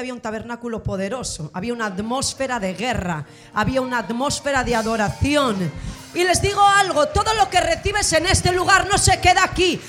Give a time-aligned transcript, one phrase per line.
[0.00, 5.72] había un tabernáculo poderoso, había una atmósfera de guerra, había una atmósfera de adoración.
[6.14, 9.80] Y les digo algo, todo lo que recibes en este lugar no se queda aquí.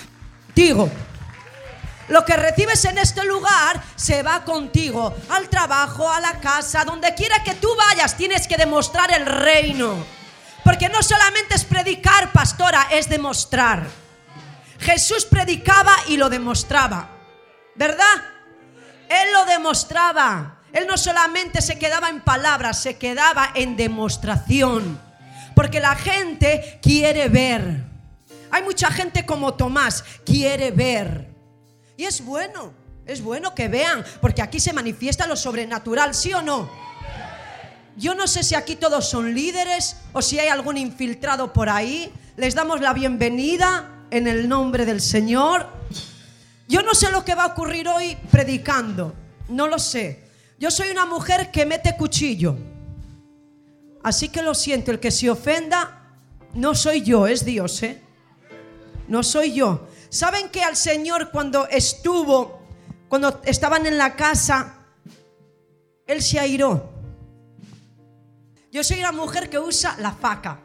[0.55, 0.89] Digo,
[2.07, 7.13] lo que recibes en este lugar se va contigo al trabajo, a la casa, donde
[7.15, 10.05] quiera que tú vayas, tienes que demostrar el reino.
[10.63, 13.87] Porque no solamente es predicar, pastora, es demostrar.
[14.79, 17.09] Jesús predicaba y lo demostraba,
[17.75, 18.34] ¿verdad?
[19.09, 20.59] Él lo demostraba.
[20.73, 24.99] Él no solamente se quedaba en palabras, se quedaba en demostración.
[25.55, 27.85] Porque la gente quiere ver.
[28.51, 31.33] Hay mucha gente como Tomás, quiere ver.
[31.97, 32.73] Y es bueno,
[33.05, 36.69] es bueno que vean, porque aquí se manifiesta lo sobrenatural, ¿sí o no?
[37.97, 42.11] Yo no sé si aquí todos son líderes o si hay algún infiltrado por ahí.
[42.35, 45.69] Les damos la bienvenida en el nombre del Señor.
[46.67, 49.13] Yo no sé lo que va a ocurrir hoy predicando,
[49.49, 50.23] no lo sé.
[50.57, 52.57] Yo soy una mujer que mete cuchillo.
[54.03, 56.05] Así que lo siento, el que se ofenda
[56.53, 58.01] no soy yo, es Dios, ¿eh?
[59.07, 59.87] No soy yo.
[60.09, 62.61] ¿Saben que al Señor cuando estuvo,
[63.09, 64.85] cuando estaban en la casa,
[66.07, 66.91] Él se airó?
[68.71, 70.59] Yo soy una mujer que usa la faca.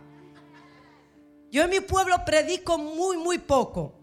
[1.50, 3.94] Yo en mi pueblo predico muy, muy poco.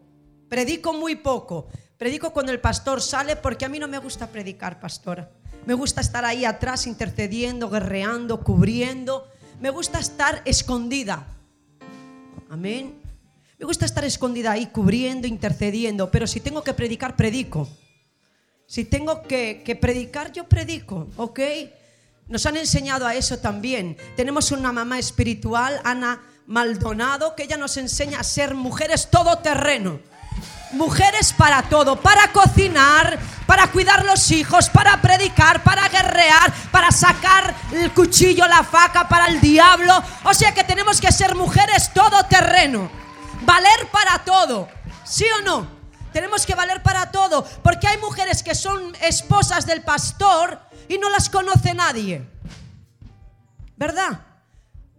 [0.49, 1.67] Predico muy poco.
[1.97, 5.29] Predico cuando el pastor sale porque a mí no me gusta predicar, pastora.
[5.65, 9.27] Me gusta estar ahí atrás intercediendo, guerreando, cubriendo.
[9.59, 11.27] Me gusta estar escondida.
[12.49, 13.01] Amén.
[13.59, 17.67] Me gusta estar escondida ahí, cubriendo, intercediendo, pero si tengo que predicar, predico.
[18.67, 21.39] Si tengo que, predicar, yo predico, ¿ok?
[22.27, 23.97] Nos han enseñado a eso también.
[24.15, 29.99] Tenemos una mamá espiritual, Ana Maldonado, que ella nos enseña a ser mujeres todoterreno.
[30.71, 37.55] Mujeres para todo, para cocinar, para cuidar los hijos, para predicar, para guerrear, para sacar
[37.71, 40.03] el cuchillo, la faca para el diablo.
[40.25, 42.89] O sea que tenemos que ser mujeres todoterreno
[43.47, 44.67] valer para todo.
[45.03, 45.67] ¿Sí o no?
[46.11, 51.09] Tenemos que valer para todo, porque hay mujeres que son esposas del pastor y no
[51.09, 52.27] las conoce nadie.
[53.75, 54.21] ¿Verdad?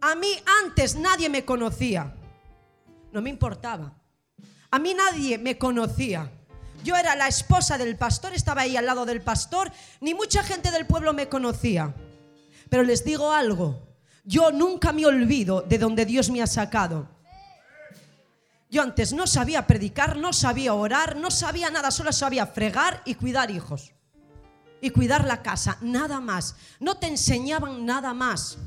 [0.01, 0.29] A mí
[0.65, 2.15] antes nadie me conocía.
[3.13, 3.93] No me importaba.
[4.71, 6.31] A mí nadie me conocía.
[6.85, 10.71] Yo era la esposa del pastor, estaba ahí al lado del pastor, ni mucha gente
[10.71, 11.95] del pueblo me conocía.
[12.69, 13.89] Pero les digo algo,
[14.25, 17.09] yo nunca me olvido de donde Dios me ha sacado.
[18.71, 23.15] Yo antes no sabía predicar, no sabía orar, no sabía nada, solo sabía fregar y
[23.15, 23.95] cuidar hijos.
[24.81, 26.55] Y cuidar la casa, nada más.
[26.79, 28.59] No te enseñaban nada más.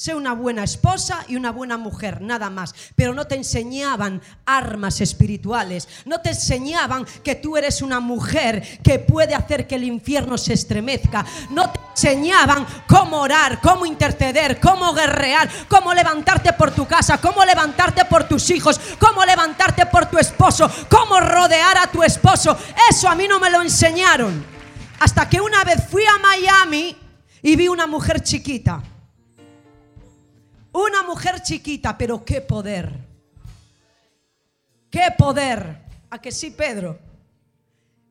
[0.00, 2.74] Sé una buena esposa y una buena mujer, nada más.
[2.96, 5.86] Pero no te enseñaban armas espirituales.
[6.06, 10.54] No te enseñaban que tú eres una mujer que puede hacer que el infierno se
[10.54, 11.26] estremezca.
[11.50, 17.44] No te enseñaban cómo orar, cómo interceder, cómo guerrear, cómo levantarte por tu casa, cómo
[17.44, 22.56] levantarte por tus hijos, cómo levantarte por tu esposo, cómo rodear a tu esposo.
[22.88, 24.46] Eso a mí no me lo enseñaron.
[24.98, 26.96] Hasta que una vez fui a Miami
[27.42, 28.82] y vi una mujer chiquita
[31.10, 32.92] mujer chiquita, pero qué poder.
[34.88, 35.82] Qué poder.
[36.10, 36.98] ¿A que sí, Pedro?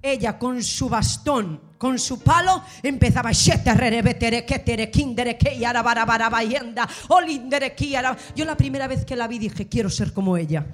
[0.02, 3.32] Ella con su bastón, con su palo, empezaba
[8.36, 10.66] Yo la primera vez que la vi dije, quiero ser como ella.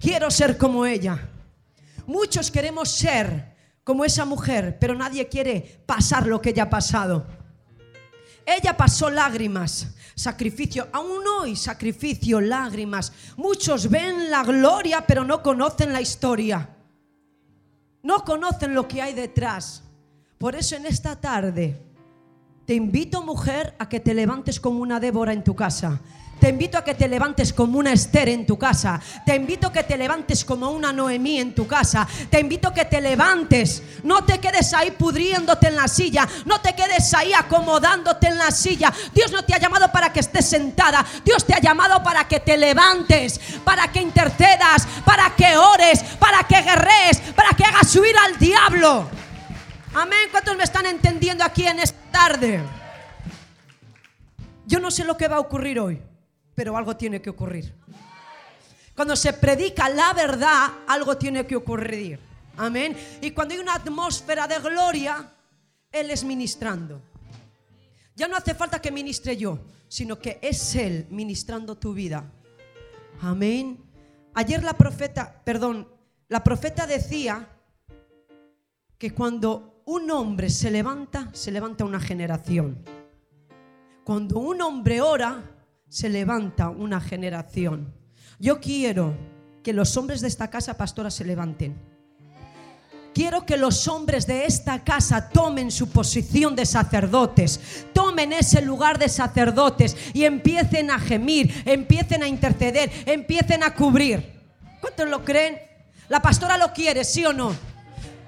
[0.00, 1.28] Quiero ser como ella.
[2.06, 7.43] Muchos queremos ser como esa mujer, pero nadie quiere pasar lo que ella ha pasado.
[8.46, 13.12] Ella pasó lágrimas, sacrificio, aún hoy sacrificio, lágrimas.
[13.36, 16.68] Muchos ven la gloria, pero no conocen la historia.
[18.02, 19.82] No conocen lo que hay detrás.
[20.38, 21.80] Por eso en esta tarde
[22.66, 26.00] te invito, mujer, a que te levantes como una Débora en tu casa
[26.40, 29.00] te invito a que te levantes como una Esther en tu casa.
[29.24, 32.06] Te invito a que te levantes como una Noemí en tu casa.
[32.30, 33.82] Te invito a que te levantes.
[34.02, 36.28] No te quedes ahí pudriéndote en la silla.
[36.44, 38.92] No te quedes ahí acomodándote en la silla.
[39.14, 41.04] Dios no te ha llamado para que estés sentada.
[41.24, 46.42] Dios te ha llamado para que te levantes, para que intercedas, para que ores, para
[46.46, 49.08] que guerrees, para que hagas huir al diablo.
[49.94, 50.28] Amén.
[50.30, 52.60] ¿Cuántos me están entendiendo aquí en esta tarde?
[54.66, 56.02] Yo no sé lo que va a ocurrir hoy
[56.54, 57.74] pero algo tiene que ocurrir.
[58.94, 62.20] Cuando se predica la verdad, algo tiene que ocurrir.
[62.56, 62.96] Amén.
[63.20, 65.32] Y cuando hay una atmósfera de gloria,
[65.90, 67.02] Él es ministrando.
[68.14, 69.58] Ya no hace falta que ministre yo,
[69.88, 72.24] sino que es Él ministrando tu vida.
[73.20, 73.78] Amén.
[74.34, 75.88] Ayer la profeta, perdón,
[76.28, 77.48] la profeta decía
[78.98, 82.84] que cuando un hombre se levanta, se levanta una generación.
[84.04, 85.53] Cuando un hombre ora,
[85.94, 87.94] se levanta una generación.
[88.40, 89.16] Yo quiero
[89.62, 91.80] que los hombres de esta casa, pastora, se levanten.
[93.14, 98.98] Quiero que los hombres de esta casa tomen su posición de sacerdotes, tomen ese lugar
[98.98, 104.40] de sacerdotes y empiecen a gemir, empiecen a interceder, empiecen a cubrir.
[104.80, 105.60] ¿Cuántos lo creen?
[106.08, 107.54] La pastora lo quiere, ¿sí o no?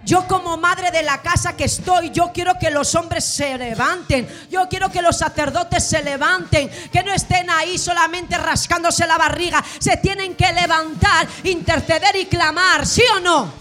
[0.06, 4.28] Yo como madre de la casa que estoy, yo quiero que los hombres se levanten.
[4.48, 6.70] Yo quiero que los sacerdotes se levanten.
[6.92, 9.64] Que no estén ahí solamente rascándose la barriga.
[9.80, 12.86] Se tienen que levantar, interceder y clamar.
[12.86, 13.52] ¿Sí o no?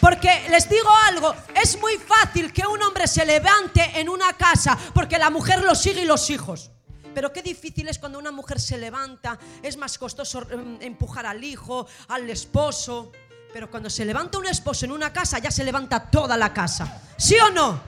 [0.00, 4.78] Porque les digo algo, es muy fácil que un hombre se levante en una casa
[4.94, 6.70] porque la mujer lo sigue y los hijos.
[7.12, 11.42] Pero qué difícil es cuando una mujer se levanta, es más costoso em, empujar al
[11.42, 13.10] hijo, al esposo.
[13.56, 17.00] Pero cuando se levanta un esposo en una casa, ya se levanta toda la casa.
[17.16, 17.80] ¿Sí o no?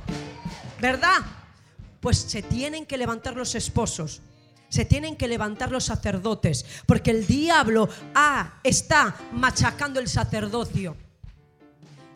[0.80, 1.18] ¿Verdad?
[2.00, 4.22] Pues se tienen que levantar los esposos.
[4.70, 6.64] Se tienen que levantar los sacerdotes.
[6.86, 10.96] Porque el diablo ah, está machacando el sacerdocio.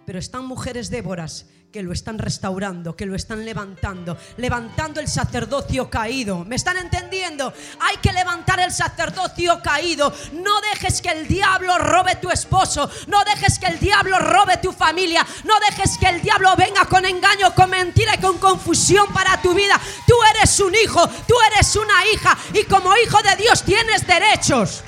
[0.07, 5.89] Pero están mujeres Déboras que lo están restaurando, que lo están levantando, levantando el sacerdocio
[5.89, 6.45] caído.
[6.45, 7.51] ¿Me están entendiendo?
[7.81, 10.13] Hay que levantar el sacerdocio caído.
[10.35, 14.71] No dejes que el diablo robe tu esposo, no dejes que el diablo robe tu
[14.71, 19.41] familia, no dejes que el diablo venga con engaño, con mentira y con confusión para
[19.41, 19.81] tu vida.
[20.07, 24.85] Tú eres un hijo, tú eres una hija y como hijo de Dios tienes derechos.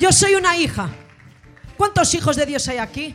[0.00, 0.90] Yo soy una hija.
[1.76, 3.14] ¿Cuántos hijos de Dios hay aquí?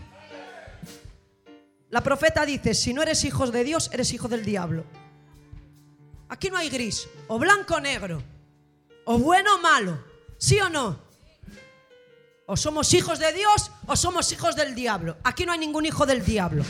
[1.95, 4.83] La profeta dice, si no eres hijo de Dios, eres hijo del diablo.
[6.27, 8.21] Aquí no hay gris, o blanco o negro,
[9.05, 10.03] o bueno o malo,
[10.37, 10.99] ¿sí o no?
[12.47, 15.15] O somos hijos de Dios o somos hijos del diablo.
[15.23, 16.65] Aquí no hay ningún hijo del diablo.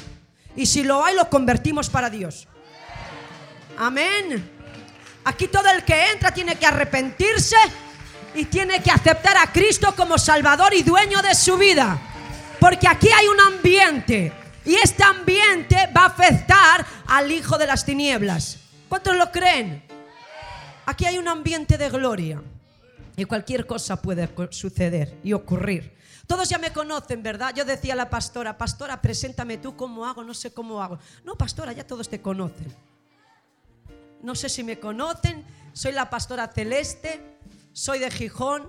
[0.56, 2.48] Y si lo hay, lo convertimos para Dios.
[3.80, 4.48] Amén.
[5.24, 7.58] Aquí todo el que entra tiene que arrepentirse
[8.36, 12.00] y tiene que aceptar a Cristo como Salvador y dueño de su vida.
[12.60, 17.86] Porque aquí hay un ambiente y este ambiente va a afectar al hijo de las
[17.86, 18.60] tinieblas.
[18.90, 19.84] ¿Cuántos lo creen?
[20.86, 22.42] Aquí hay un ambiente de gloria.
[23.18, 25.96] Y cualquier cosa puede suceder y ocurrir.
[26.28, 27.54] Todos ya me conocen, ¿verdad?
[27.56, 31.00] Yo decía a la pastora, pastora, preséntame tú cómo hago, no sé cómo hago.
[31.24, 32.76] No, pastora, ya todos te conocen.
[34.22, 37.22] No sé si me conocen, soy la pastora celeste,
[37.74, 38.68] soy de Gijón,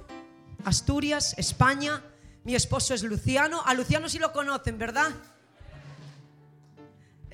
[0.64, 2.02] Asturias, España.
[2.44, 3.62] Mi esposo es Luciano.
[3.64, 5.10] A Luciano sí lo conocen, ¿verdad?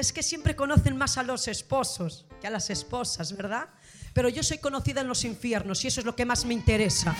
[0.02, 3.68] Es que siempre conocen más a los esposos que a las esposas, ¿verdad?
[4.12, 7.14] Pero yo soy conocida en los infiernos y eso es lo que más me interesa.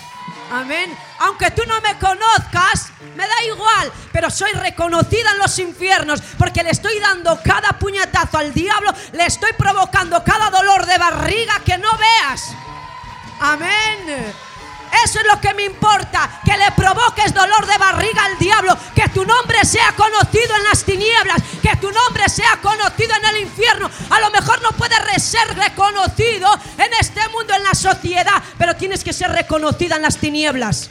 [0.50, 0.93] Amén.
[1.20, 6.64] Aunque tú no me conozcas, me da igual, pero soy reconocida en los infiernos porque
[6.64, 11.79] le estoy dando cada puñetazo al diablo, le estoy provocando cada dolor de barriga que
[11.79, 12.49] no veas.
[13.39, 14.34] Amén.
[15.05, 19.08] Eso es lo que me importa, que le provoques dolor de barriga al diablo, que
[19.08, 23.91] tu nombre sea conocido en las tinieblas, que tu nombre sea conocido en el infierno.
[24.11, 29.03] A lo mejor no puedes ser reconocido en este mundo, en la sociedad, pero tienes
[29.03, 30.91] que ser reconocida en las tinieblas.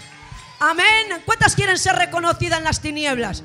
[0.60, 1.22] Amén.
[1.26, 3.44] ¿Cuántas quieren ser reconocidas en las tinieblas?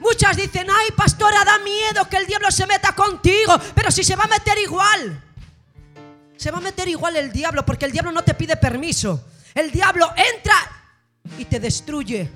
[0.00, 4.16] Muchas dicen, ay pastora, da miedo que el diablo se meta contigo, pero si se
[4.16, 5.22] va a meter igual.
[6.36, 9.22] Se va a meter igual el diablo porque el diablo no te pide permiso.
[9.56, 10.54] El diablo entra
[11.38, 12.30] y te destruye.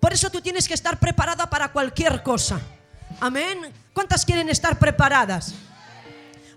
[0.00, 2.60] Por eso tú tienes que estar preparada para cualquier cosa.
[3.20, 3.72] Amén.
[3.92, 5.54] ¿Cuántas quieren estar preparadas?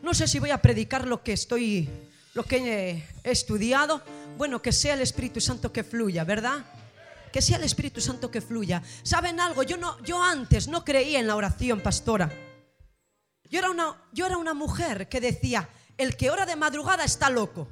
[0.01, 1.87] No sé si voy a predicar lo que estoy,
[2.33, 4.01] lo que he estudiado.
[4.35, 6.65] Bueno, que sea el Espíritu Santo que fluya, ¿verdad?
[7.31, 8.81] Que sea el Espíritu Santo que fluya.
[9.03, 9.61] ¿Saben algo?
[9.61, 12.33] Yo no, yo antes no creía en la oración, pastora.
[13.43, 17.29] Yo era una, yo era una mujer que decía, el que ora de madrugada está
[17.29, 17.67] loco.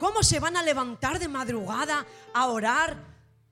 [0.00, 2.96] ¿Cómo se van a levantar de madrugada a orar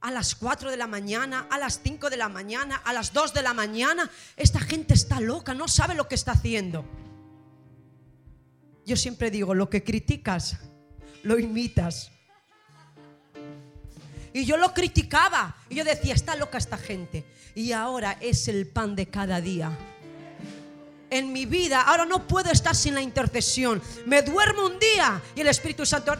[0.00, 3.34] a las 4 de la mañana, a las 5 de la mañana, a las 2
[3.34, 4.10] de la mañana?
[4.34, 6.86] Esta gente está loca, no sabe lo que está haciendo.
[8.86, 10.56] Yo siempre digo, lo que criticas,
[11.22, 12.10] lo imitas.
[14.32, 15.54] Y yo lo criticaba.
[15.68, 17.26] Y yo decía, está loca esta gente.
[17.54, 19.76] Y ahora es el pan de cada día
[21.10, 21.82] en mi vida.
[21.82, 23.82] Ahora no puedo estar sin la intercesión.
[24.06, 26.14] Me duermo un día y el Espíritu Santo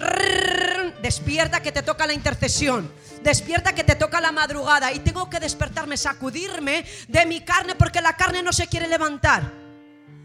[1.03, 2.91] despierta que te toca la intercesión.
[3.23, 8.01] Despierta que te toca la madrugada y tengo que despertarme, sacudirme de mi carne porque
[8.01, 9.53] la carne no se quiere levantar.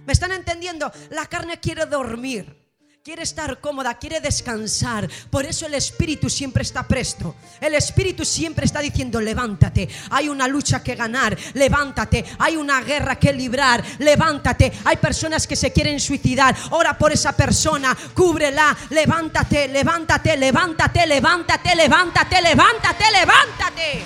[0.05, 0.91] ¿Me están entendiendo?
[1.09, 2.62] La carne quiere dormir.
[3.03, 5.09] Quiere estar cómoda, quiere descansar.
[5.29, 7.35] Por eso el Espíritu siempre está presto.
[7.59, 13.19] El Espíritu siempre está diciendo, levántate, hay una lucha que ganar, levántate, hay una guerra
[13.19, 14.71] que librar, levántate.
[14.85, 21.75] Hay personas que se quieren suicidar, ora por esa persona, cúbrela, levántate, levántate, levántate, levántate,
[21.75, 24.05] levántate, levántate, levántate.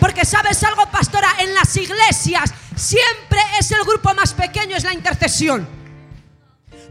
[0.00, 4.94] Porque sabes algo, pastora, en las iglesias siempre es el grupo más pequeño, es la
[4.94, 5.85] intercesión.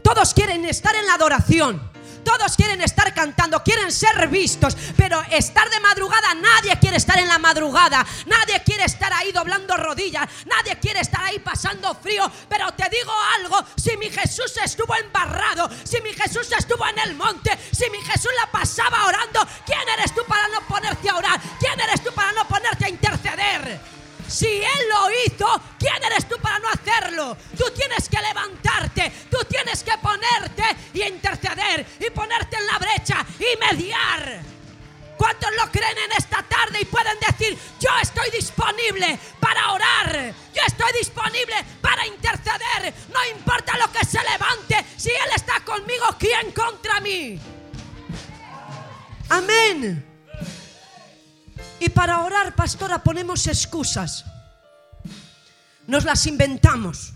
[0.06, 1.90] Todos quieren estar en la adoración.
[2.22, 7.26] Todos quieren estar cantando, quieren ser vistos, pero estar de madrugada, nadie quiere estar en
[7.26, 12.72] la madrugada, nadie quiere estar ahí doblando rodillas, nadie quiere estar ahí pasando frío, pero
[12.74, 17.58] te digo algo, si mi Jesús estuvo embarrado, si mi Jesús estuvo en el monte,
[17.72, 21.40] si mi Jesús la pasaba orando, ¿quién eres tú para no ponerte a orar?
[21.58, 23.96] ¿Quién eres tú para no ponerte a interceder?
[24.28, 27.36] Si Él lo hizo, ¿quién eres tú para no hacerlo?
[27.56, 30.64] Tú tienes que levantarte, tú tienes que ponerte
[30.94, 34.40] y interceder y ponerte en la brecha y mediar.
[35.16, 40.62] ¿Cuántos lo creen en esta tarde y pueden decir, yo estoy disponible para orar, yo
[40.66, 46.52] estoy disponible para interceder, no importa lo que se levante, si Él está conmigo, ¿quién
[46.52, 47.40] contra mí?
[49.30, 50.15] Amén.
[51.78, 54.24] Y para orar, pastora, ponemos excusas.
[55.86, 57.12] Nos las inventamos.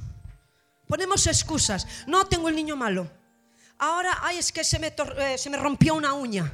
[0.87, 1.87] Ponemos excusas.
[2.07, 3.11] No tengo el niño malo.
[3.79, 6.53] Ahora, ay, es que se me, eh, se me rompió una uña.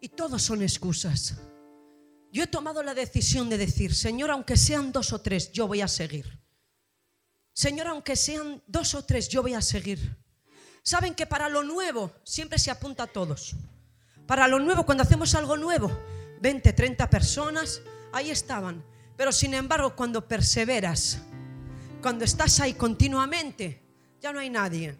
[0.00, 1.34] Y todos son excusas.
[2.32, 5.82] Yo he tomado la decisión de decir, Señor, aunque sean dos o tres, yo voy
[5.82, 6.40] a seguir.
[7.52, 10.16] Señor, aunque sean dos o tres, yo voy a seguir.
[10.82, 13.54] Saben que para lo nuevo siempre se apunta a todos.
[14.26, 15.90] Para lo nuevo, cuando hacemos algo nuevo,
[16.40, 18.84] 20, 30 personas, ahí estaban.
[19.16, 21.22] Pero sin embargo, cuando perseveras,
[22.00, 23.82] cuando estás ahí continuamente,
[24.20, 24.96] ya no hay nadie.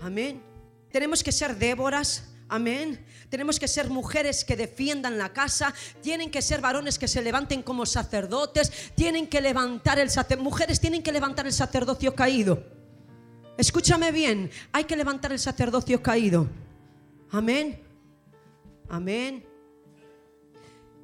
[0.00, 0.42] Amén.
[0.90, 2.30] Tenemos que ser Déboras.
[2.48, 3.04] Amén.
[3.30, 5.74] Tenemos que ser mujeres que defiendan la casa.
[6.02, 8.70] Tienen que ser varones que se levanten como sacerdotes.
[8.94, 10.44] Tienen que levantar el sacerdocio.
[10.44, 12.62] Mujeres tienen que levantar el sacerdocio caído.
[13.56, 14.50] Escúchame bien.
[14.72, 16.48] Hay que levantar el sacerdocio caído.
[17.30, 17.83] Amén.
[18.88, 19.44] Amén.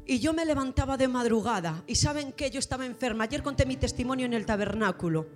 [0.06, 3.24] Y yo me levantaba de madrugada y saben que yo estaba enferma.
[3.24, 5.28] Ayer conté mi testimonio en el tabernáculo.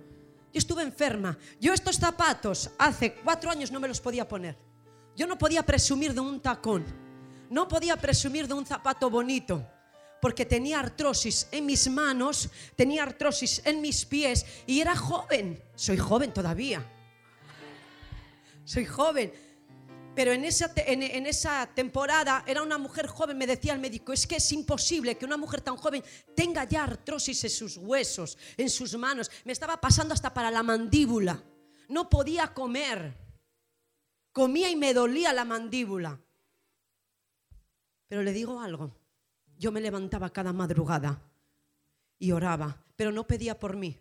[0.51, 1.37] Yo estuve enferma.
[1.59, 4.57] Yo estos zapatos hace cuatro años no me los podía poner.
[5.15, 6.83] Yo no podía presumir de un tacón.
[7.49, 9.65] No podía presumir de un zapato bonito.
[10.21, 15.61] Porque tenía artrosis en mis manos, tenía artrosis en mis pies y era joven.
[15.75, 16.85] Soy joven todavía.
[18.65, 19.31] Soy joven.
[20.15, 24.25] Pero en esa, en, esa, temporada era una mujer joven, me decía el médico, es
[24.25, 26.03] que es imposible que una mujer tan joven
[26.33, 29.29] tenga ya artrosis en sus huesos, en sus manos.
[29.43, 31.43] Me estaba pasando hasta para la mandíbula.
[31.89, 33.13] No podía comer.
[34.31, 36.17] Comía y me dolía la mandíbula.
[38.07, 38.95] Pero le digo algo,
[39.57, 41.21] yo me levantaba cada madrugada
[42.17, 43.99] y oraba, pero no pedía por mí,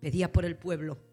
[0.00, 1.07] pedía por el pueblo.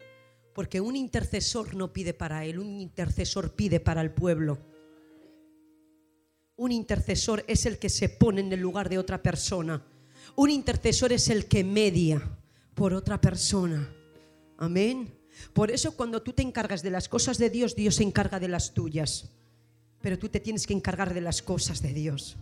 [0.56, 4.58] Porque un intercesor no pide para él, un intercesor pide para el pueblo.
[6.56, 9.84] Un intercesor es el que se pone en el lugar de otra persona.
[10.34, 12.22] Un intercesor es el que media
[12.72, 13.86] por otra persona.
[14.56, 15.14] Amén.
[15.52, 18.48] Por eso cuando tú te encargas de las cosas de Dios, Dios se encarga de
[18.48, 19.28] las tuyas.
[20.00, 22.38] Pero tú te tienes que encargar de las cosas de Dios.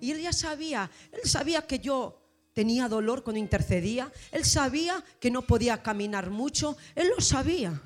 [0.00, 2.25] Y él ya sabía, él sabía que yo
[2.56, 7.82] tenía dolor cuando intercedía, él sabía que no podía caminar mucho, él lo sabía.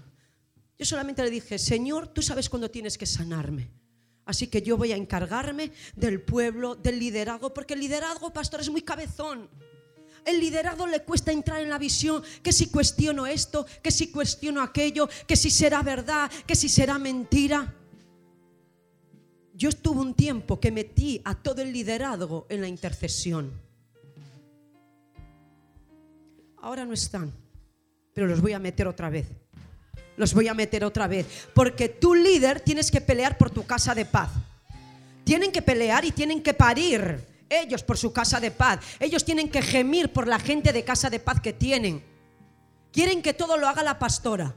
[0.78, 3.68] Yo solamente le dije, Señor, tú sabes cuándo tienes que sanarme.
[4.26, 8.70] Así que yo voy a encargarme del pueblo, del liderazgo, porque el liderazgo, pastor, es
[8.70, 9.50] muy cabezón.
[10.24, 14.62] El liderazgo le cuesta entrar en la visión, que si cuestiono esto, que si cuestiono
[14.62, 17.74] aquello, que si será verdad, que si será mentira.
[19.52, 23.68] Yo estuve un tiempo que metí a todo el liderazgo en la intercesión.
[26.62, 27.32] Ahora no están,
[28.12, 29.26] pero los voy a meter otra vez.
[30.16, 31.48] Los voy a meter otra vez.
[31.54, 34.30] Porque tu líder tienes que pelear por tu casa de paz.
[35.24, 38.80] Tienen que pelear y tienen que parir ellos por su casa de paz.
[38.98, 42.04] Ellos tienen que gemir por la gente de casa de paz que tienen.
[42.92, 44.54] Quieren que todo lo haga la pastora.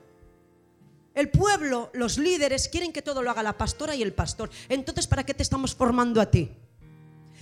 [1.14, 4.50] El pueblo, los líderes, quieren que todo lo haga la pastora y el pastor.
[4.68, 6.52] Entonces, ¿para qué te estamos formando a ti?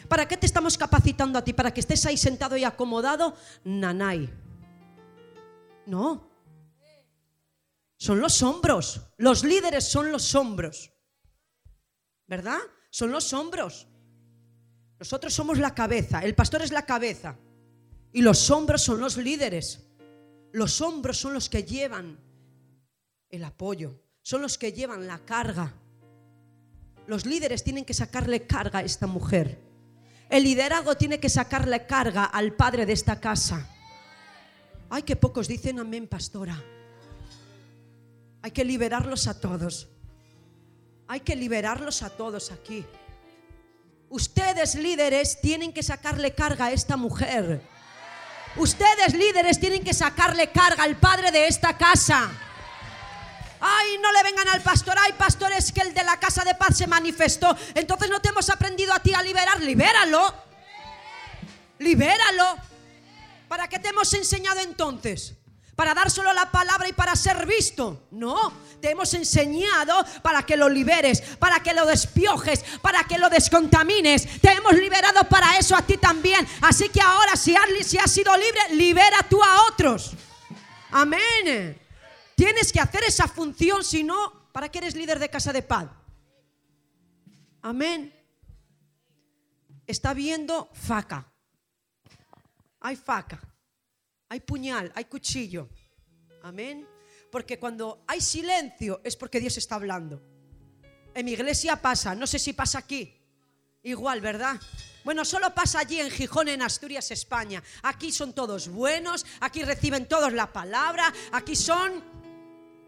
[0.08, 1.54] ¿Para qué te estamos capacitando a ti?
[1.54, 3.34] ¿Para que estés ahí sentado y acomodado?
[3.64, 4.30] Nanay.
[5.92, 6.32] No.
[7.98, 9.02] Son los hombros.
[9.18, 10.94] Los líderes son los hombros.
[12.28, 12.60] ¿Verdad?
[12.90, 13.90] Son los hombros.
[15.00, 16.24] Nosotros somos la cabeza.
[16.24, 17.38] El pastor es la cabeza.
[18.14, 19.86] Y los hombros son los líderes.
[20.54, 22.18] Los hombros son los que llevan
[23.30, 25.74] el apoyo, son los que llevan la carga.
[27.06, 29.62] Los líderes tienen que sacarle carga a esta mujer.
[30.30, 33.68] El liderazgo tiene que sacarle carga al padre de esta casa.
[34.94, 36.62] Ay, que pocos dicen amén, pastora.
[38.42, 39.88] Hay que liberarlos a todos.
[41.08, 42.86] Hay que liberarlos a todos aquí.
[44.10, 47.62] Ustedes líderes tienen que sacarle carga a esta mujer.
[48.58, 52.30] Ustedes líderes tienen que sacarle carga al padre de esta casa.
[53.62, 54.98] Ay, no le vengan al pastor.
[55.00, 57.56] Ay, pastor, es que el de la casa de paz se manifestó.
[57.76, 59.62] Entonces no te hemos aprendido a ti a liberar.
[59.62, 60.36] Libéralo.
[61.80, 62.71] Libéralo.
[63.52, 65.36] ¿Para qué te hemos enseñado entonces?
[65.76, 68.08] ¿Para dar solo la palabra y para ser visto?
[68.12, 73.30] No, te hemos enseñado para que lo liberes, para que lo despiojes, para que lo
[73.30, 74.40] descontamines.
[74.40, 76.48] Te hemos liberado para eso a ti también.
[76.62, 80.12] Así que ahora, si has, si has sido libre, libera tú a otros.
[80.90, 81.78] Amén.
[82.36, 85.90] Tienes que hacer esa función, si no, ¿para qué eres líder de casa de paz?
[87.62, 88.18] Amén.
[89.86, 91.31] Está viendo faca.
[92.82, 93.40] Hay faca,
[94.30, 95.70] hay puñal, hay cuchillo.
[96.44, 96.88] Amén.
[97.32, 100.22] Porque cuando hay silencio es porque Dios está hablando.
[101.14, 103.18] En mi iglesia pasa, no sé si pasa aquí.
[103.84, 104.60] Igual, ¿verdad?
[105.04, 107.64] Bueno, solo pasa allí en Gijón, en Asturias, España.
[107.84, 112.04] Aquí son todos buenos, aquí reciben todos la palabra, aquí son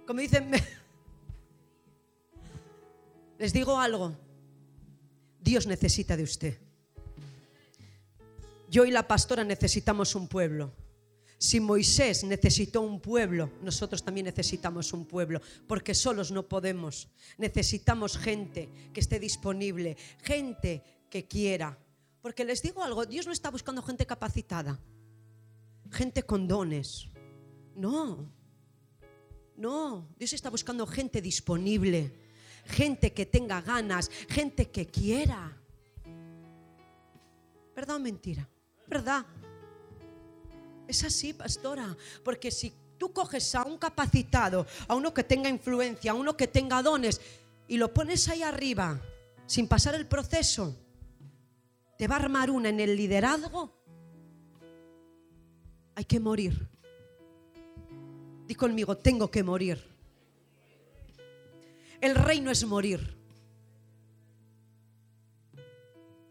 [0.06, 0.52] como dicen,
[3.40, 4.18] les digo algo,
[5.40, 6.60] Dios necesita de usted.
[8.74, 10.74] Yo y la pastora necesitamos un pueblo.
[11.38, 17.08] Si Moisés necesitó un pueblo, nosotros también necesitamos un pueblo, porque solos no podemos.
[17.38, 21.78] Necesitamos gente que esté disponible, gente que quiera.
[22.20, 24.80] Porque les digo algo, Dios no está buscando gente capacitada,
[25.92, 27.10] gente con dones.
[27.76, 28.28] No,
[29.56, 32.12] no, Dios está buscando gente disponible,
[32.66, 35.62] gente que tenga ganas, gente que quiera.
[37.76, 38.50] ¿Verdad o mentira?
[38.88, 39.26] ¿Verdad?
[40.88, 46.12] Es así, pastora, porque si tú coges a un capacitado, a uno que tenga influencia,
[46.12, 47.20] a uno que tenga dones,
[47.68, 49.00] y lo pones ahí arriba,
[49.46, 50.76] sin pasar el proceso,
[51.98, 53.74] te va a armar una en el liderazgo.
[55.96, 56.70] Hay que morir.
[58.48, 59.82] Di conmigo, tengo que morir.
[62.02, 63.18] El reino es morir.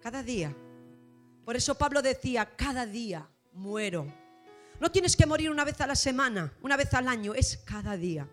[0.00, 0.54] Cada día.
[1.44, 4.12] Por eso Pablo decía, cada día muero.
[4.80, 7.96] No tienes que morir una vez a la semana, una vez al año, es cada
[7.96, 8.28] día.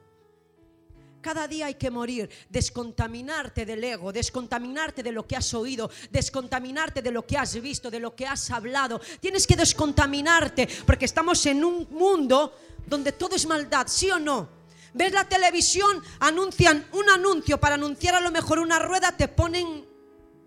[1.22, 7.02] Cada día hay que morir, descontaminarte del ego, descontaminarte de lo que has oído, descontaminarte
[7.02, 9.02] de lo que has visto, de lo que has hablado.
[9.19, 14.48] Tienes que descontaminarte porque estamos en un mundo donde todo es maldad, ¿sí o no?
[14.93, 16.02] ¿Ves la televisión?
[16.19, 19.86] Anuncian un anuncio para anunciar a lo mejor una rueda, te ponen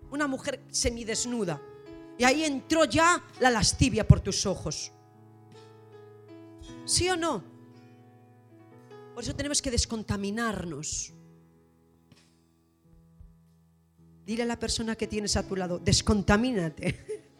[0.09, 1.61] una mujer semidesnuda.
[2.17, 4.91] Y ahí entró ya la lascivia por tus ojos.
[6.85, 7.43] ¿Sí o no?
[9.13, 11.13] Por eso tenemos que descontaminarnos.
[14.25, 17.23] Dile a la persona que tienes a tu lado, descontamínate.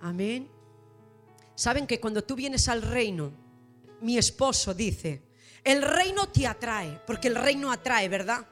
[0.00, 0.48] Amén.
[1.54, 3.32] Saben que cuando tú vienes al reino,
[4.00, 5.22] mi esposo dice,
[5.62, 8.46] el reino te atrae, porque el reino atrae, ¿verdad?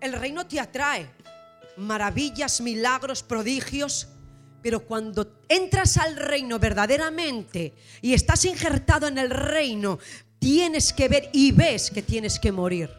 [0.00, 1.10] El reino te atrae.
[1.76, 4.08] Maravillas, milagros, prodigios.
[4.62, 9.98] Pero cuando entras al reino verdaderamente y estás injertado en el reino,
[10.38, 12.90] tienes que ver y ves que tienes que morir.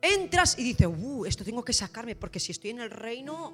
[0.00, 3.52] Entras y dices, uh, esto tengo que sacarme, porque si estoy en el reino,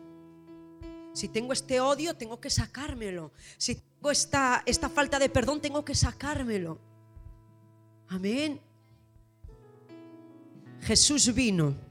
[1.13, 3.33] si tengo este odio, tengo que sacármelo.
[3.57, 6.79] Si tengo esta, esta falta de perdón, tengo que sacármelo.
[8.09, 8.61] Amén.
[10.83, 11.86] Jesús vino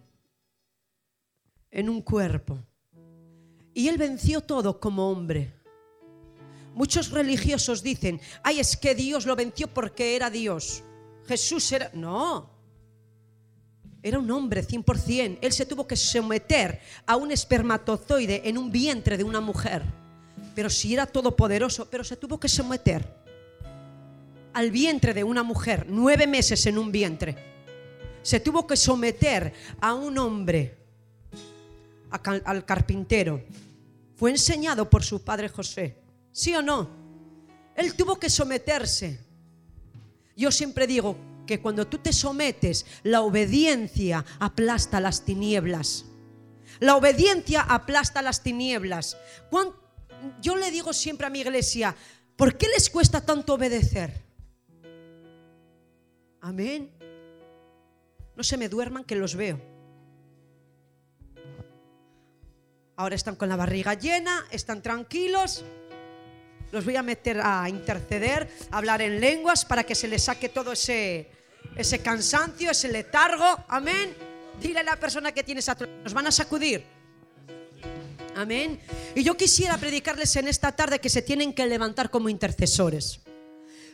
[1.75, 2.57] en un cuerpo
[3.75, 5.53] y él venció todo como hombre.
[6.73, 10.81] Muchos religiosos dicen, ay, es que Dios lo venció porque era Dios.
[11.27, 11.91] Jesús era...
[11.93, 12.49] No,
[14.01, 15.39] era un hombre 100%.
[15.41, 19.83] Él se tuvo que someter a un espermatozoide en un vientre de una mujer.
[20.53, 23.05] Pero si era todopoderoso, pero se tuvo que someter
[24.53, 27.35] al vientre de una mujer, nueve meses en un vientre.
[28.21, 30.84] Se tuvo que someter a un hombre,
[32.23, 33.43] al carpintero.
[34.15, 36.01] Fue enseñado por su padre José.
[36.31, 36.89] ¿Sí o no?
[37.75, 39.19] Él tuvo que someterse.
[40.35, 46.05] Yo siempre digo, que cuando tú te sometes, la obediencia aplasta las tinieblas.
[46.79, 49.17] La obediencia aplasta las tinieblas.
[50.41, 51.95] Yo le digo siempre a mi iglesia,
[52.35, 54.23] ¿por qué les cuesta tanto obedecer?
[56.41, 56.91] Amén.
[58.35, 59.74] No se me duerman que los veo.
[62.97, 65.65] Ahora están con la barriga llena, están tranquilos.
[66.71, 70.49] Los voy a meter a interceder, a hablar en lenguas para que se les saque
[70.49, 71.29] todo ese,
[71.75, 73.65] ese cansancio, ese letargo.
[73.67, 74.15] Amén.
[74.61, 76.83] Dile a la persona que tienes a tu nos van a sacudir.
[78.35, 78.79] Amén.
[79.13, 83.21] Y yo quisiera predicarles en esta tarde que se tienen que levantar como intercesores.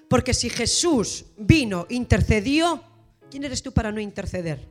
[0.08, 2.84] Porque si Jesús vino, intercedió,
[3.30, 4.68] ¿quién eres tú para no interceder?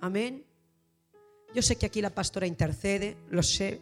[0.00, 0.49] Amén.
[1.54, 3.80] Yo sé que aquí la pastora intercede, lo sé,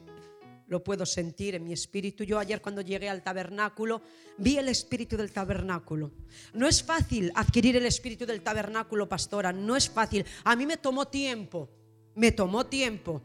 [0.69, 2.25] lo puedo sentir en mi espíritu.
[2.25, 4.01] Yo ayer cuando llegué al tabernáculo
[4.39, 6.13] vi el espíritu del tabernáculo.
[6.55, 10.25] No es fácil adquirir el espíritu del tabernáculo, pastora, no es fácil.
[10.45, 11.69] A mí me tomó tiempo,
[12.15, 13.23] me tomó tiempo.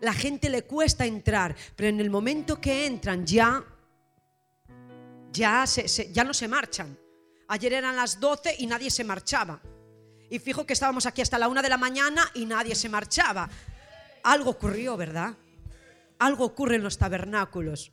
[0.00, 3.62] La gente le cuesta entrar, pero en el momento que entran ya,
[5.32, 6.96] ya, ya no se marchan.
[7.48, 9.60] Ayer eran las 12 y nadie se marchaba.
[10.30, 13.50] Y fijo que estábamos aquí hasta la una de la mañana y nadie se marchaba
[14.22, 15.36] algo ocurrió, ¿verdad?
[16.18, 17.92] Algo ocurre en los tabernáculos.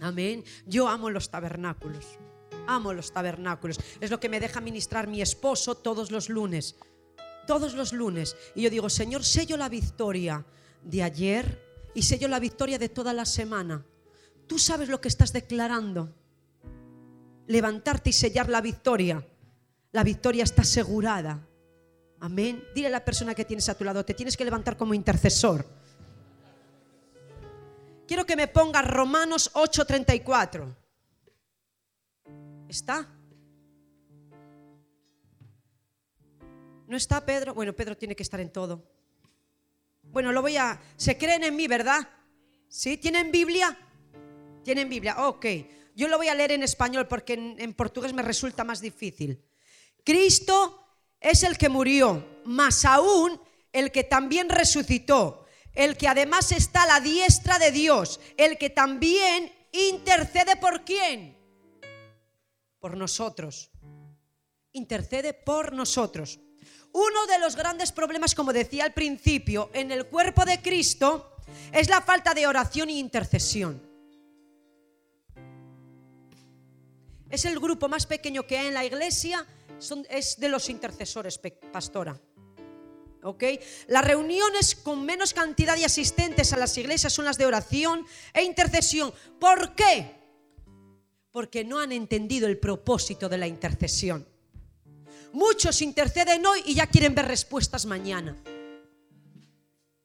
[0.00, 0.44] Amén.
[0.66, 2.18] Yo amo los tabernáculos.
[2.66, 3.78] Amo los tabernáculos.
[4.00, 6.76] Es lo que me deja ministrar mi esposo todos los lunes.
[7.46, 8.36] Todos los lunes.
[8.54, 10.44] Y yo digo, Señor, sello la victoria
[10.82, 11.62] de ayer
[11.94, 13.84] y sello la victoria de toda la semana.
[14.46, 16.14] Tú sabes lo que estás declarando.
[17.46, 19.26] Levantarte y sellar la victoria.
[19.92, 21.46] La victoria está asegurada.
[22.24, 22.66] Amén.
[22.74, 25.66] Dile a la persona que tienes a tu lado, te tienes que levantar como intercesor.
[28.08, 30.74] Quiero que me ponga Romanos 8:34.
[32.66, 33.06] ¿Está?
[36.86, 37.52] ¿No está Pedro?
[37.52, 38.82] Bueno, Pedro tiene que estar en todo.
[40.04, 40.80] Bueno, lo voy a...
[40.96, 42.08] Se creen en mí, ¿verdad?
[42.68, 42.96] ¿Sí?
[42.96, 43.76] ¿Tienen Biblia?
[44.62, 45.28] ¿Tienen Biblia?
[45.28, 45.44] Ok.
[45.94, 49.44] Yo lo voy a leer en español porque en, en portugués me resulta más difícil.
[50.02, 50.83] Cristo
[51.24, 53.40] es el que murió, más aún
[53.72, 58.68] el que también resucitó, el que además está a la diestra de Dios, el que
[58.68, 61.36] también intercede por quién?
[62.78, 63.70] Por nosotros.
[64.72, 66.40] Intercede por nosotros.
[66.92, 71.38] Uno de los grandes problemas, como decía al principio, en el cuerpo de Cristo
[71.72, 73.82] es la falta de oración e intercesión.
[77.30, 79.46] Es el grupo más pequeño que hay en la iglesia
[80.08, 81.40] es de los intercesores,
[81.72, 82.20] pastora.
[83.24, 83.42] ¿ok?
[83.88, 88.44] Las reuniones con menos cantidad de asistentes a las iglesias son las de oración e
[88.44, 89.12] intercesión.
[89.40, 90.14] ¿Por qué?
[91.32, 94.26] Porque no han entendido el propósito de la intercesión.
[95.32, 98.36] Muchos interceden hoy y ya quieren ver respuestas mañana.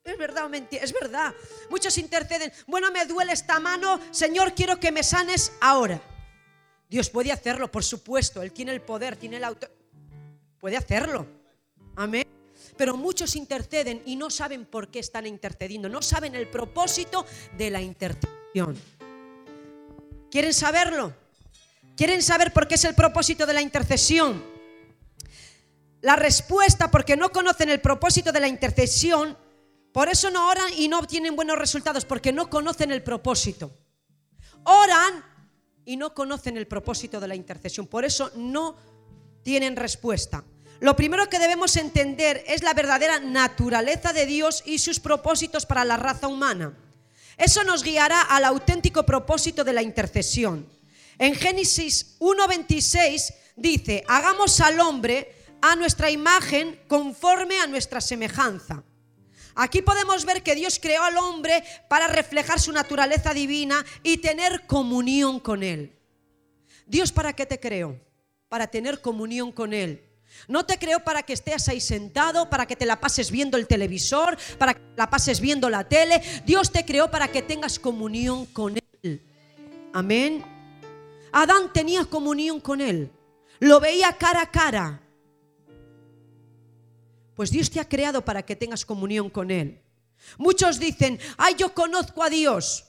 [0.04, 1.36] Es verdad mentira, es verdad.
[1.70, 6.02] Muchos interceden, bueno, me duele esta mano, Señor, quiero que me sanes ahora.
[6.90, 8.42] Dios puede hacerlo, por supuesto.
[8.42, 9.72] Él tiene el poder, tiene el autor.
[10.60, 11.28] Puede hacerlo.
[11.96, 12.26] Amén.
[12.76, 15.88] Pero muchos interceden y no saben por qué están intercediendo.
[15.88, 17.26] No saben el propósito
[17.58, 18.76] de la intercesión.
[20.32, 21.14] ¿Quieren saberlo?
[21.96, 24.44] ¿Quieren saber por qué es el propósito de la intercesión?
[26.02, 29.38] La respuesta, porque no conocen el propósito de la intercesión,
[29.92, 33.72] por eso no oran y no obtienen buenos resultados, porque no conocen el propósito.
[34.64, 35.29] Oran
[35.90, 37.88] y no conocen el propósito de la intercesión.
[37.88, 38.76] Por eso no
[39.42, 40.44] tienen respuesta.
[40.82, 45.84] Lo primero que debemos entender es la verdadera naturaleza de Dios y sus propósitos para
[45.86, 46.78] la raza humana.
[47.40, 50.70] Eso nos guiará al auténtico propósito de la intercesión.
[51.18, 58.84] En Génesis 1.26 dice, hagamos al hombre a nuestra imagen conforme a nuestra semejanza.
[59.56, 64.66] Aquí podemos ver que Dios creó al hombre para reflejar su naturaleza divina y tener
[64.68, 65.96] comunión con Él.
[66.86, 68.00] Dios, ¿para qué te creó?
[68.48, 70.06] Para tener comunión con Él.
[70.48, 73.68] No te creó para que estés ahí sentado, para que te la pases viendo el
[73.68, 76.22] televisor, para que la pases viendo la tele.
[76.46, 79.22] Dios te creó para que tengas comunión con Él.
[79.94, 80.44] Amén.
[81.32, 83.12] Adán tenía comunión con Él.
[83.60, 85.02] Lo veía cara a cara.
[87.40, 89.82] Pues Dios te ha creado para que tengas comunión con Él.
[90.38, 92.84] Muchos dicen, ay, yo conozco a Dios.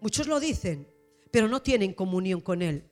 [0.00, 0.88] Muchos lo dicen,
[1.30, 2.90] pero no tienen comunión con Él.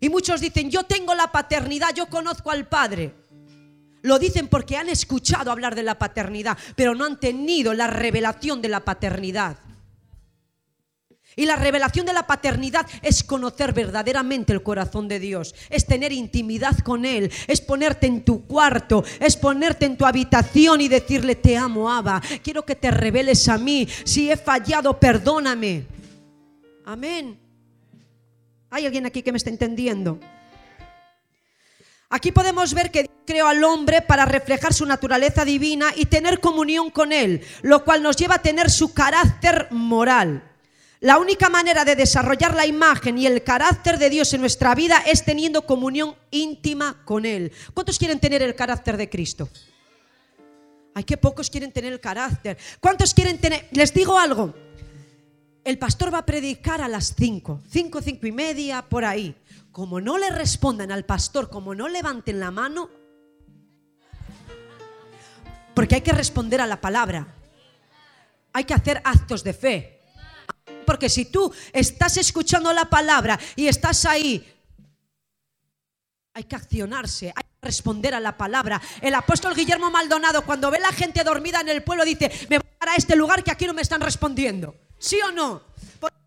[0.00, 3.14] Y muchos dicen, yo tengo la paternidad, yo conozco al Padre.
[4.02, 8.60] Lo dicen porque han escuchado hablar de la paternidad, pero no han tenido la revelación
[8.60, 9.56] de la paternidad.
[11.36, 16.12] Y la revelación de la paternidad es conocer verdaderamente el corazón de Dios, es tener
[16.12, 21.34] intimidad con Él, es ponerte en tu cuarto, es ponerte en tu habitación y decirle,
[21.34, 25.86] te amo, Abba, quiero que te reveles a mí, si he fallado, perdóname.
[26.84, 27.38] Amén.
[28.70, 30.18] ¿Hay alguien aquí que me está entendiendo?
[32.10, 36.38] Aquí podemos ver que Dios creó al hombre para reflejar su naturaleza divina y tener
[36.38, 40.53] comunión con Él, lo cual nos lleva a tener su carácter moral.
[41.04, 45.02] La única manera de desarrollar la imagen y el carácter de Dios en nuestra vida
[45.06, 47.52] es teniendo comunión íntima con Él.
[47.74, 49.50] ¿Cuántos quieren tener el carácter de Cristo?
[50.94, 52.56] Hay que pocos quieren tener el carácter.
[52.80, 53.68] ¿Cuántos quieren tener?
[53.72, 54.54] Les digo algo.
[55.62, 59.36] El pastor va a predicar a las 5, 5, 5 y media, por ahí
[59.74, 62.88] como no le respondan al pastor, como no levanten la mano,
[65.74, 67.26] porque hay que responder a la palabra,
[68.52, 69.93] hay que hacer actos de fe.
[70.94, 74.48] Porque si tú estás escuchando la palabra y estás ahí,
[76.32, 78.80] hay que accionarse, hay que responder a la palabra.
[79.00, 82.68] El apóstol Guillermo Maldonado, cuando ve la gente dormida en el pueblo, dice, me voy
[82.78, 84.76] a este lugar que aquí no me están respondiendo.
[84.96, 85.62] ¿Sí o no?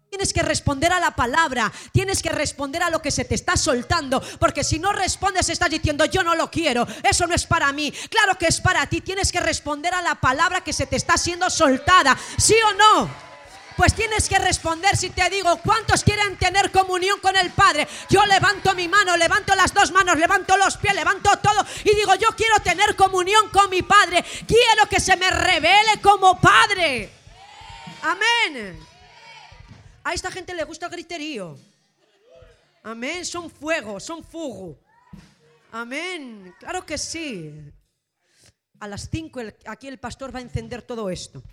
[0.09, 3.55] Tienes que responder a la palabra, tienes que responder a lo que se te está
[3.55, 7.71] soltando, porque si no respondes estás diciendo yo no lo quiero, eso no es para
[7.71, 10.97] mí, claro que es para ti, tienes que responder a la palabra que se te
[10.97, 13.27] está siendo soltada, ¿sí o no?
[13.77, 17.87] Pues tienes que responder si te digo, ¿cuántos quieren tener comunión con el Padre?
[18.09, 22.15] Yo levanto mi mano, levanto las dos manos, levanto los pies, levanto todo y digo,
[22.15, 27.11] yo quiero tener comunión con mi Padre, quiero que se me revele como Padre.
[28.01, 28.79] Amén.
[30.03, 31.55] A esta gente le gusta el griterío.
[32.81, 33.25] Amén.
[33.25, 34.79] Son fuego, son fuego.
[35.71, 36.55] Amén.
[36.59, 37.53] Claro que sí.
[38.79, 41.43] A las 5 aquí el pastor va a encender todo esto.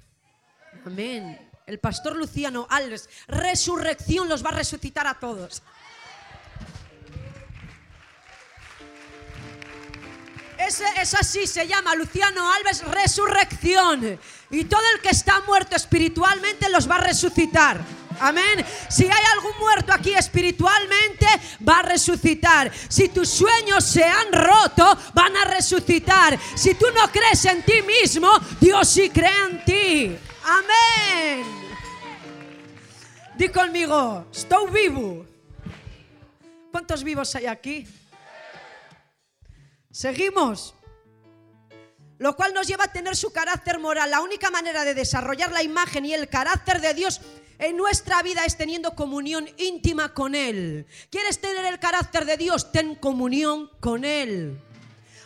[0.87, 1.54] Amén.
[1.67, 5.63] El pastor Luciano Alves, resurrección los va a resucitar a todos.
[10.59, 14.21] Ese es así, se llama Luciano Alves Resurrección.
[14.51, 17.81] Y todo el que está muerto espiritualmente los va a resucitar.
[18.21, 18.65] Amén.
[18.91, 21.27] Si hay algún muerto aquí espiritualmente,
[21.67, 22.71] va a resucitar.
[22.89, 26.39] Si tus sueños se han roto, van a resucitar.
[26.55, 30.19] Si tú no crees en ti mismo, Dios sí cree en ti.
[30.45, 31.47] Amén.
[33.37, 35.27] Di conmigo, estoy vivo.
[36.71, 37.87] ¿Cuántos vivos hay aquí?
[39.91, 40.75] Seguimos.
[42.19, 44.11] Lo cual nos lleva a tener su carácter moral.
[44.11, 47.21] La única manera de desarrollar la imagen y el carácter de Dios
[47.59, 50.87] en nuestra vida es teniendo comunión íntima con Él.
[51.11, 52.71] ¿Quieres tener el carácter de Dios?
[52.71, 54.61] Ten comunión con Él.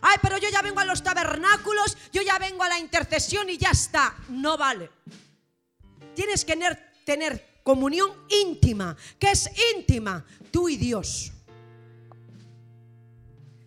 [0.01, 3.59] Ay, pero yo ya vengo a los tabernáculos, yo ya vengo a la intercesión y
[3.59, 4.15] ya está.
[4.29, 4.91] No vale.
[6.15, 8.97] Tienes que tener, tener comunión íntima.
[9.19, 10.25] ¿Qué es íntima?
[10.51, 11.33] Tú y Dios.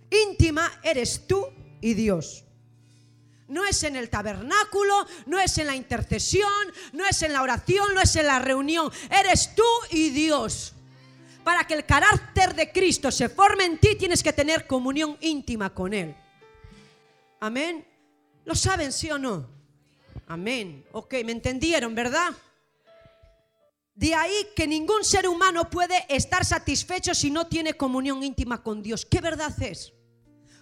[0.09, 1.47] Íntima eres tú
[1.79, 2.43] y Dios
[3.51, 6.49] no es en el tabernáculo, no es en la intercesión,
[6.93, 8.89] no es en la oración, no es en la reunión.
[9.09, 10.73] Eres tú y Dios.
[11.43, 15.73] Para que el carácter de Cristo se forme en ti, tienes que tener comunión íntima
[15.73, 16.15] con Él.
[17.41, 17.85] Amén.
[18.45, 19.49] ¿Lo saben, sí o no?
[20.27, 20.85] Amén.
[20.93, 22.29] Ok, me entendieron, ¿verdad?
[23.95, 28.81] De ahí que ningún ser humano puede estar satisfecho si no tiene comunión íntima con
[28.81, 29.05] Dios.
[29.05, 29.91] ¿Qué verdad es?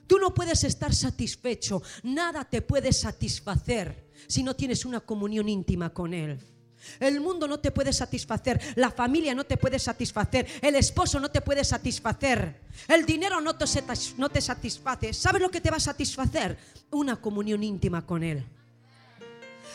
[0.08, 5.94] Tú no puedes estar satisfecho, nada te puede satisfacer si no tienes una comunión íntima
[5.94, 6.40] con Él.
[7.00, 11.30] El mundo no te puede satisfacer, la familia no te puede satisfacer, el esposo no
[11.30, 15.14] te puede satisfacer, el dinero no te, satisface.
[15.14, 16.58] ¿Sabes lo que te va a satisfacer?
[16.92, 18.46] Una comunión íntima con Él.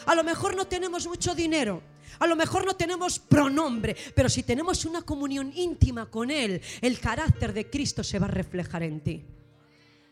[0.06, 1.82] A lo mejor no tenemos mucho dinero,
[2.18, 7.00] a lo mejor no tenemos pronombre, pero si tenemos una comunión íntima con Él, el
[7.00, 9.24] carácter de Cristo se va a reflejar en ti.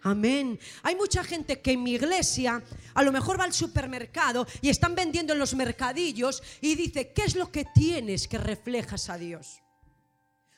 [0.03, 0.59] Amén.
[0.83, 2.63] Hay mucha gente que en mi iglesia
[2.95, 7.23] a lo mejor va al supermercado y están vendiendo en los mercadillos y dice, ¿qué
[7.23, 9.61] es lo que tienes que reflejas a Dios?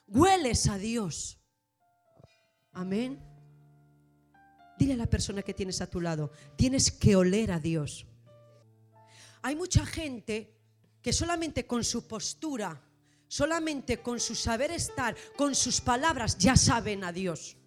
[0.07, 1.39] Hueles a Dios.
[2.73, 3.23] Amén.
[4.79, 8.07] Dile a la persona que tienes a tu lado, tienes que oler a Dios.
[9.43, 10.57] Hay mucha gente
[11.03, 12.83] que solamente con su postura,
[13.29, 17.59] solamente con su saber estar, con sus palabras, ya saben a Dios.